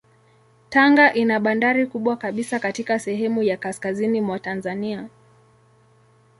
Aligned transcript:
Tanga 0.69 1.13
ina 1.13 1.39
bandari 1.39 1.87
kubwa 1.87 2.17
kabisa 2.17 2.59
katika 2.59 2.99
sehemu 2.99 3.43
ya 3.43 3.57
kaskazini 3.57 4.21
mwa 4.21 4.39
Tanzania. 4.39 5.09